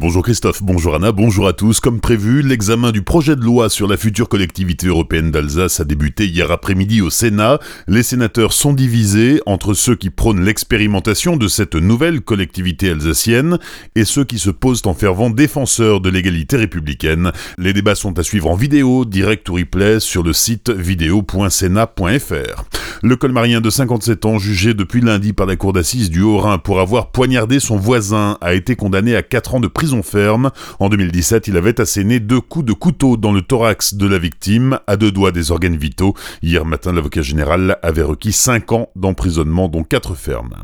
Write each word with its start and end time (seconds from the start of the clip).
Bonjour 0.00 0.22
Christophe, 0.22 0.62
bonjour 0.62 0.94
Anna, 0.94 1.10
bonjour 1.10 1.48
à 1.48 1.52
tous. 1.52 1.80
Comme 1.80 2.00
prévu, 2.00 2.42
l'examen 2.42 2.92
du 2.92 3.02
projet 3.02 3.34
de 3.34 3.40
loi 3.40 3.68
sur 3.68 3.88
la 3.88 3.96
future 3.96 4.28
collectivité 4.28 4.86
européenne 4.86 5.32
d'Alsace 5.32 5.80
a 5.80 5.84
débuté 5.84 6.24
hier 6.24 6.52
après-midi 6.52 7.00
au 7.00 7.10
Sénat. 7.10 7.58
Les 7.88 8.04
sénateurs 8.04 8.52
sont 8.52 8.72
divisés 8.72 9.42
entre 9.44 9.74
ceux 9.74 9.96
qui 9.96 10.10
prônent 10.10 10.44
l'expérimentation 10.44 11.36
de 11.36 11.48
cette 11.48 11.74
nouvelle 11.74 12.20
collectivité 12.20 12.90
alsacienne 12.90 13.58
et 13.96 14.04
ceux 14.04 14.22
qui 14.22 14.38
se 14.38 14.50
posent 14.50 14.86
en 14.86 14.94
fervent 14.94 15.30
défenseurs 15.30 16.00
de 16.00 16.10
l'égalité 16.10 16.56
républicaine. 16.56 17.32
Les 17.58 17.72
débats 17.72 17.96
sont 17.96 18.20
à 18.20 18.22
suivre 18.22 18.50
en 18.50 18.54
vidéo, 18.54 19.04
direct 19.04 19.48
ou 19.48 19.54
replay 19.54 19.98
sur 19.98 20.22
le 20.22 20.32
site 20.32 20.70
vidéo.sénat.fr. 20.70 22.64
Le 23.02 23.14
colmarien 23.14 23.60
de 23.60 23.70
57 23.70 24.24
ans, 24.24 24.38
jugé 24.38 24.74
depuis 24.74 25.00
lundi 25.00 25.32
par 25.32 25.46
la 25.46 25.54
cour 25.54 25.72
d'assises 25.72 26.10
du 26.10 26.20
Haut-Rhin 26.22 26.58
pour 26.58 26.80
avoir 26.80 27.12
poignardé 27.12 27.60
son 27.60 27.76
voisin, 27.76 28.38
a 28.40 28.54
été 28.54 28.74
condamné 28.74 29.14
à 29.14 29.22
4 29.22 29.54
ans 29.54 29.60
de 29.60 29.68
prison 29.68 30.02
ferme. 30.02 30.50
En 30.80 30.88
2017, 30.88 31.46
il 31.46 31.56
avait 31.56 31.80
asséné 31.80 32.18
deux 32.18 32.40
coups 32.40 32.64
de 32.64 32.72
couteau 32.72 33.16
dans 33.16 33.30
le 33.30 33.42
thorax 33.42 33.94
de 33.94 34.08
la 34.08 34.18
victime, 34.18 34.80
à 34.88 34.96
deux 34.96 35.12
doigts 35.12 35.30
des 35.30 35.52
organes 35.52 35.76
vitaux. 35.76 36.14
Hier 36.42 36.64
matin, 36.64 36.92
l'avocat 36.92 37.22
général 37.22 37.78
avait 37.82 38.02
requis 38.02 38.32
5 38.32 38.72
ans 38.72 38.88
d'emprisonnement, 38.96 39.68
dont 39.68 39.84
4 39.84 40.16
fermes. 40.16 40.54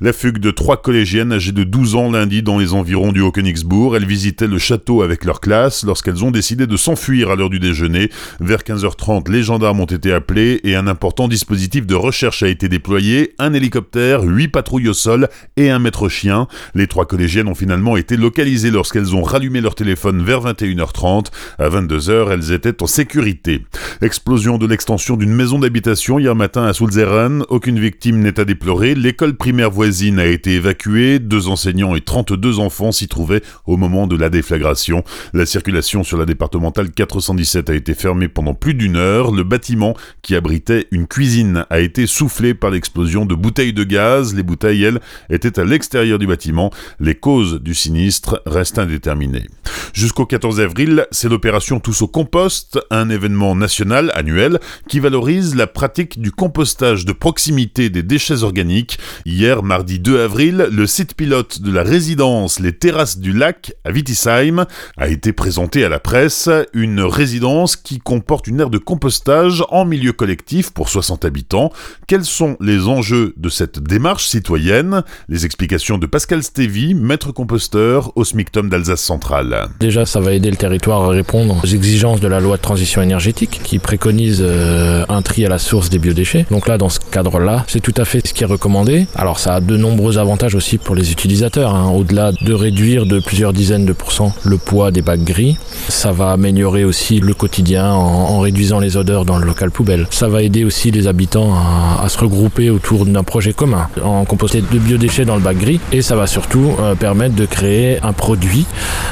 La 0.00 0.14
fugue 0.14 0.38
de 0.38 0.50
trois 0.50 0.80
collégiennes 0.80 1.32
âgées 1.32 1.52
de 1.52 1.62
12 1.62 1.94
ans 1.96 2.10
lundi 2.10 2.42
dans 2.42 2.58
les 2.58 2.72
environs 2.72 3.12
du 3.12 3.20
Haut-Königsbourg. 3.20 3.96
Elles 3.96 4.06
visitaient 4.06 4.46
le 4.46 4.58
château 4.58 5.02
avec 5.02 5.26
leur 5.26 5.40
classe 5.40 5.84
lorsqu'elles 5.84 6.24
ont 6.24 6.30
décidé 6.30 6.66
de 6.66 6.76
s'enfuir 6.78 7.30
à 7.30 7.36
l'heure 7.36 7.50
du 7.50 7.60
déjeuner. 7.60 8.08
Vers 8.40 8.60
15h30, 8.60 9.30
les 9.30 9.42
gendarmes 9.42 9.80
ont 9.80 9.84
été 9.84 10.10
appelés 10.10 10.58
et 10.64 10.74
un 10.74 10.86
important 10.86 11.28
dispositif 11.28 11.81
de 11.86 11.94
recherche 11.94 12.42
a 12.42 12.48
été 12.48 12.68
déployé. 12.68 13.34
Un 13.38 13.54
hélicoptère, 13.54 14.22
huit 14.22 14.48
patrouilles 14.48 14.88
au 14.88 14.94
sol 14.94 15.28
et 15.56 15.70
un 15.70 15.78
maître 15.78 16.08
chien. 16.08 16.48
Les 16.74 16.86
trois 16.86 17.06
collégiennes 17.06 17.48
ont 17.48 17.54
finalement 17.54 17.96
été 17.96 18.16
localisées 18.16 18.70
lorsqu'elles 18.70 19.14
ont 19.14 19.22
rallumé 19.22 19.60
leur 19.60 19.74
téléphone 19.74 20.22
vers 20.22 20.40
21h30. 20.40 21.26
À 21.58 21.68
22h, 21.68 22.30
elles 22.30 22.52
étaient 22.52 22.82
en 22.82 22.86
sécurité. 22.86 23.64
Explosion 24.00 24.58
de 24.58 24.66
l'extension 24.66 25.16
d'une 25.16 25.34
maison 25.34 25.58
d'habitation 25.58 26.18
hier 26.18 26.34
matin 26.34 26.64
à 26.64 26.72
Sulzeren. 26.72 27.44
Aucune 27.48 27.78
victime 27.78 28.20
n'est 28.20 28.40
à 28.40 28.44
déplorer. 28.44 28.94
L'école 28.94 29.34
primaire 29.34 29.70
voisine 29.70 30.18
a 30.18 30.26
été 30.26 30.54
évacuée. 30.54 31.18
Deux 31.18 31.48
enseignants 31.48 31.94
et 31.94 32.00
32 32.00 32.58
enfants 32.58 32.92
s'y 32.92 33.08
trouvaient 33.08 33.42
au 33.66 33.76
moment 33.76 34.06
de 34.06 34.16
la 34.16 34.30
déflagration. 34.30 35.04
La 35.32 35.46
circulation 35.46 36.04
sur 36.04 36.18
la 36.18 36.24
départementale 36.24 36.90
417 36.90 37.70
a 37.70 37.74
été 37.74 37.94
fermée 37.94 38.28
pendant 38.28 38.54
plus 38.54 38.74
d'une 38.74 38.96
heure. 38.96 39.32
Le 39.32 39.44
bâtiment 39.44 39.94
qui 40.22 40.34
abritait 40.34 40.86
une 40.90 41.06
cuisine 41.06 41.66
a 41.72 41.80
été 41.80 42.06
soufflé 42.06 42.52
par 42.52 42.70
l'explosion 42.70 43.24
de 43.24 43.34
bouteilles 43.34 43.72
de 43.72 43.82
gaz. 43.82 44.34
Les 44.34 44.42
bouteilles, 44.42 44.84
elles, 44.84 45.00
étaient 45.30 45.58
à 45.58 45.64
l'extérieur 45.64 46.18
du 46.18 46.26
bâtiment. 46.26 46.70
Les 47.00 47.14
causes 47.14 47.62
du 47.62 47.74
sinistre 47.74 48.42
restent 48.44 48.78
indéterminées. 48.78 49.46
Jusqu'au 49.94 50.26
14 50.26 50.60
avril, 50.60 51.06
c'est 51.10 51.30
l'opération 51.30 51.80
Tous 51.80 52.02
au 52.02 52.08
compost, 52.08 52.78
un 52.90 53.08
événement 53.08 53.54
national 53.54 54.12
annuel 54.14 54.60
qui 54.86 55.00
valorise 55.00 55.54
la 55.54 55.66
pratique 55.66 56.20
du 56.20 56.30
compostage 56.30 57.06
de 57.06 57.12
proximité 57.12 57.88
des 57.88 58.02
déchets 58.02 58.42
organiques. 58.42 58.98
Hier, 59.24 59.62
mardi 59.62 59.98
2 59.98 60.20
avril, 60.20 60.68
le 60.70 60.86
site 60.86 61.14
pilote 61.14 61.62
de 61.62 61.72
la 61.72 61.82
résidence 61.82 62.60
Les 62.60 62.72
Terrasses 62.72 63.18
du 63.18 63.32
Lac 63.32 63.72
à 63.84 63.92
Wittisheim 63.92 64.66
a 64.98 65.08
été 65.08 65.32
présenté 65.32 65.84
à 65.84 65.88
la 65.88 66.00
presse, 66.00 66.50
une 66.74 67.00
résidence 67.00 67.76
qui 67.76 67.98
comporte 67.98 68.46
une 68.46 68.60
aire 68.60 68.70
de 68.70 68.78
compostage 68.78 69.64
en 69.70 69.86
milieu 69.86 70.12
collectif 70.12 70.70
pour 70.70 70.90
60 70.90 71.24
habitants. 71.24 71.61
Quels 72.06 72.24
sont 72.24 72.56
les 72.60 72.88
enjeux 72.88 73.34
de 73.36 73.48
cette 73.48 73.78
démarche 73.78 74.26
citoyenne? 74.26 75.02
Les 75.28 75.44
explications 75.44 75.98
de 75.98 76.06
Pascal 76.06 76.42
Stevie, 76.42 76.94
maître 76.94 77.32
composteur 77.32 78.12
au 78.16 78.24
SMICTOM 78.24 78.68
d'Alsace 78.68 79.00
centrale. 79.00 79.68
Déjà, 79.80 80.06
ça 80.06 80.20
va 80.20 80.32
aider 80.32 80.50
le 80.50 80.56
territoire 80.56 81.02
à 81.02 81.08
répondre 81.08 81.60
aux 81.62 81.66
exigences 81.66 82.20
de 82.20 82.28
la 82.28 82.40
loi 82.40 82.56
de 82.56 82.62
transition 82.62 83.02
énergétique 83.02 83.60
qui 83.62 83.78
préconise 83.78 84.40
euh, 84.40 85.04
un 85.08 85.22
tri 85.22 85.44
à 85.46 85.48
la 85.48 85.58
source 85.58 85.90
des 85.90 85.98
biodéchets. 85.98 86.46
Donc 86.50 86.68
là, 86.68 86.78
dans 86.78 86.88
ce 86.88 87.00
cadre-là, 87.12 87.64
c'est 87.68 87.80
tout 87.80 87.94
à 87.96 88.04
fait 88.04 88.26
ce 88.26 88.34
qui 88.34 88.42
est 88.42 88.46
recommandé. 88.46 89.06
Alors 89.14 89.38
ça 89.38 89.54
a 89.54 89.60
de 89.60 89.76
nombreux 89.76 90.18
avantages 90.18 90.56
aussi 90.56 90.78
pour 90.78 90.96
les 90.96 91.12
utilisateurs. 91.12 91.74
Hein. 91.74 91.90
Au-delà 91.90 92.32
de 92.32 92.52
réduire 92.52 93.06
de 93.06 93.20
plusieurs 93.20 93.52
dizaines 93.52 93.86
de 93.86 93.92
pourcents 93.92 94.32
le 94.42 94.56
poids 94.56 94.90
des 94.90 95.02
bacs 95.02 95.22
gris, 95.22 95.56
ça 95.88 96.10
va 96.10 96.32
améliorer 96.32 96.84
aussi 96.84 97.20
le 97.20 97.34
quotidien 97.34 97.92
en, 97.92 98.40
réduisant 98.40 98.80
les 98.80 98.96
odeurs 98.96 99.24
dans 99.24 99.38
le 99.38 99.46
local 99.46 99.70
poubelle. 99.70 100.06
Ça 100.10 100.28
va 100.28 100.42
aider 100.42 100.64
aussi 100.64 100.90
les 100.90 101.06
habitants 101.06 101.54
à, 101.54 102.08
se 102.08 102.18
regrouper 102.18 102.70
autour 102.70 103.06
d'un 103.06 103.22
projet 103.22 103.52
commun, 103.52 103.88
en 104.02 104.24
composter 104.24 104.62
de 104.62 104.78
biodéchets 104.78 105.24
dans 105.24 105.36
le 105.36 105.42
bac 105.42 105.58
gris. 105.58 105.80
Et 105.92 106.02
ça 106.02 106.16
va 106.16 106.26
surtout 106.26 106.72
euh, 106.80 106.94
permettre 106.94 107.34
de 107.34 107.46
créer 107.46 107.98
un 108.02 108.12
produit 108.12 108.66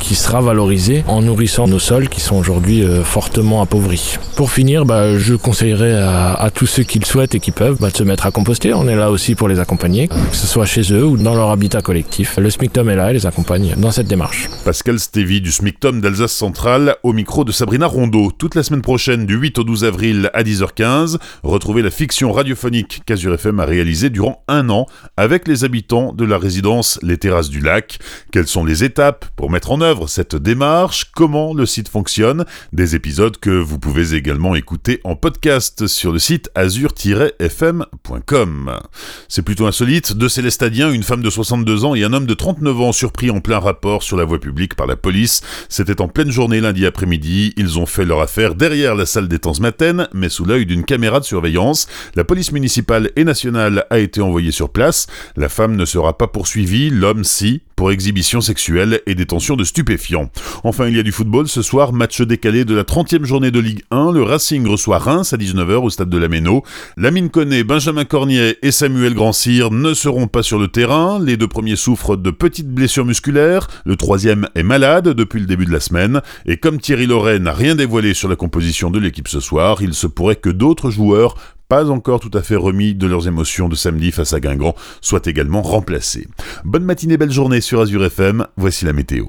qui 0.00 0.14
sera 0.14 0.40
valorisé 0.40 1.04
en 1.06 1.22
nourrissant 1.22 1.66
nos 1.68 1.78
sols 1.78 2.08
qui 2.08 2.20
sont 2.20 2.36
aujourd'hui 2.36 2.82
euh, 2.82 3.04
fortement 3.04 3.62
appauvris. 3.62 4.18
Pour 4.36 4.50
finir, 4.50 4.84
bah, 4.84 5.18
je 5.18 5.34
conseillerais 5.34 5.94
à, 5.94 6.50
tous 6.54 6.66
ceux 6.66 6.82
qui 6.82 6.98
le 6.98 7.04
souhaitent 7.04 7.34
et 7.34 7.40
qui 7.40 7.50
peuvent 7.50 7.76
bah, 7.82 7.90
de 7.90 7.96
se 7.96 8.04
mettre 8.04 8.26
à 8.26 8.30
composter. 8.30 8.72
On 8.74 8.86
est 8.86 8.94
là 8.94 9.10
aussi 9.10 9.34
pour 9.34 9.48
les 9.48 9.58
accompagner, 9.58 10.06
que 10.06 10.14
ce 10.30 10.46
soit 10.46 10.66
chez 10.66 10.92
eux 10.92 11.04
ou 11.04 11.16
dans 11.16 11.34
leur 11.34 11.50
habitat 11.50 11.82
collectif. 11.82 12.36
Le 12.38 12.48
SMICTOM 12.48 12.88
est 12.88 12.94
là 12.94 13.10
et 13.10 13.14
les 13.14 13.26
accompagne 13.26 13.74
dans 13.76 13.90
cette 13.90 14.06
démarche. 14.06 14.48
Pascal 14.64 15.00
Stévy 15.00 15.40
du 15.40 15.50
SMICTOM 15.50 16.00
d'Alsace 16.00 16.32
Centrale 16.32 16.94
au 17.02 17.12
micro 17.12 17.42
de 17.42 17.50
Sabrina 17.50 17.86
Rondeau. 17.86 18.30
Toute 18.30 18.54
la 18.54 18.62
semaine 18.62 18.82
prochaine 18.82 19.26
du 19.26 19.34
8 19.34 19.58
au 19.58 19.64
12 19.64 19.82
avril 19.82 20.30
à 20.32 20.44
10h15, 20.44 21.18
retrouvez 21.42 21.82
la 21.82 21.90
fiction 21.90 22.30
radiophonique 22.30 23.02
qu'Azur 23.04 23.34
FM 23.34 23.58
a 23.58 23.64
réalisée 23.64 24.10
durant 24.10 24.44
un 24.46 24.70
an 24.70 24.86
avec 25.16 25.48
les 25.48 25.64
habitants 25.64 26.12
de 26.12 26.24
la 26.24 26.38
résidence 26.38 27.00
Les 27.02 27.18
Terrasses 27.18 27.50
du 27.50 27.58
Lac. 27.58 27.98
Quelles 28.30 28.46
sont 28.46 28.64
les 28.64 28.84
étapes 28.84 29.24
pour 29.34 29.50
mettre 29.50 29.72
en 29.72 29.80
œuvre 29.80 30.08
cette 30.08 30.36
démarche? 30.36 31.10
Comment 31.16 31.52
le 31.52 31.66
site 31.66 31.88
fonctionne? 31.88 32.44
Des 32.72 32.94
épisodes 32.94 33.38
que 33.38 33.50
vous 33.50 33.80
pouvez 33.80 34.14
également 34.14 34.54
écouter 34.54 35.00
en 35.02 35.16
podcast 35.16 35.88
sur 35.88 36.12
le 36.12 36.20
site 36.20 36.48
C'est 39.28 39.42
plutôt 39.42 39.66
insolite, 39.66 40.16
deux 40.16 40.28
Célestadiens, 40.28 40.90
une 40.90 41.02
femme 41.02 41.22
de 41.22 41.30
62 41.30 41.84
ans 41.84 41.94
et 41.94 42.04
un 42.04 42.12
homme 42.12 42.26
de 42.26 42.34
39 42.34 42.80
ans 42.80 42.92
surpris 42.92 43.30
en 43.30 43.40
plein 43.40 43.58
rapport 43.58 44.02
sur 44.02 44.16
la 44.16 44.24
voie 44.24 44.40
publique 44.40 44.74
par 44.74 44.86
la 44.86 44.96
police. 44.96 45.40
C'était 45.68 46.00
en 46.00 46.08
pleine 46.08 46.30
journée 46.30 46.60
lundi 46.60 46.86
après-midi, 46.86 47.54
ils 47.56 47.78
ont 47.78 47.86
fait 47.86 48.04
leur 48.04 48.20
affaire 48.20 48.54
derrière 48.54 48.94
la 48.94 49.06
salle 49.06 49.28
des 49.28 49.38
temps 49.38 49.52
matin, 49.60 50.08
mais 50.12 50.28
sous 50.28 50.44
l'œil 50.44 50.66
d'une 50.66 50.84
caméra 50.84 51.20
de 51.20 51.24
surveillance. 51.24 51.86
La 52.14 52.24
police 52.24 52.52
municipale 52.52 53.10
et 53.16 53.24
nationale 53.24 53.86
a 53.90 53.98
été 53.98 54.20
envoyée 54.20 54.52
sur 54.52 54.70
place. 54.70 55.06
La 55.36 55.48
femme 55.48 55.76
ne 55.76 55.84
sera 55.84 56.16
pas 56.16 56.26
poursuivie, 56.26 56.90
l'homme 56.90 57.24
si, 57.24 57.62
pour 57.82 57.90
exhibition 57.90 58.40
sexuelle 58.40 59.00
et 59.06 59.16
détention 59.16 59.56
de 59.56 59.64
stupéfiants. 59.64 60.30
Enfin, 60.62 60.86
il 60.86 60.96
y 60.96 61.00
a 61.00 61.02
du 61.02 61.10
football 61.10 61.48
ce 61.48 61.62
soir, 61.62 61.92
match 61.92 62.22
décalé 62.22 62.64
de 62.64 62.76
la 62.76 62.84
30e 62.84 63.24
journée 63.24 63.50
de 63.50 63.58
Ligue 63.58 63.82
1. 63.90 64.12
Le 64.12 64.22
Racing 64.22 64.64
reçoit 64.68 64.98
Reims 64.98 65.32
à 65.32 65.36
19h 65.36 65.78
au 65.78 65.90
stade 65.90 66.08
de 66.08 66.16
la 66.16 66.28
Méno. 66.28 66.62
Lamine 66.96 67.28
Connet, 67.28 67.64
Benjamin 67.64 68.04
Cornier 68.04 68.56
et 68.62 68.70
Samuel 68.70 69.14
Grandcir 69.14 69.72
ne 69.72 69.94
seront 69.94 70.28
pas 70.28 70.44
sur 70.44 70.60
le 70.60 70.68
terrain. 70.68 71.18
Les 71.18 71.36
deux 71.36 71.48
premiers 71.48 71.74
souffrent 71.74 72.16
de 72.16 72.30
petites 72.30 72.70
blessures 72.70 73.04
musculaires. 73.04 73.66
Le 73.84 73.96
troisième 73.96 74.46
est 74.54 74.62
malade 74.62 75.08
depuis 75.08 75.40
le 75.40 75.46
début 75.46 75.66
de 75.66 75.72
la 75.72 75.80
semaine. 75.80 76.20
Et 76.46 76.58
comme 76.58 76.78
Thierry 76.78 77.06
Loret 77.06 77.40
n'a 77.40 77.52
rien 77.52 77.74
dévoilé 77.74 78.14
sur 78.14 78.28
la 78.28 78.36
composition 78.36 78.92
de 78.92 79.00
l'équipe 79.00 79.26
ce 79.26 79.40
soir, 79.40 79.82
il 79.82 79.94
se 79.94 80.06
pourrait 80.06 80.36
que 80.36 80.50
d'autres 80.50 80.92
joueurs 80.92 81.34
pas 81.72 81.88
encore 81.88 82.20
tout 82.20 82.36
à 82.36 82.42
fait 82.42 82.54
remis 82.54 82.94
de 82.94 83.06
leurs 83.06 83.28
émotions 83.28 83.66
de 83.66 83.74
samedi 83.74 84.12
face 84.12 84.34
à 84.34 84.40
Guingamp, 84.40 84.74
soient 85.00 85.22
également 85.24 85.62
remplacés. 85.62 86.28
Bonne 86.66 86.84
matinée, 86.84 87.16
belle 87.16 87.32
journée 87.32 87.62
sur 87.62 87.80
Azure 87.80 88.04
FM, 88.04 88.46
voici 88.58 88.84
la 88.84 88.92
météo. 88.92 89.24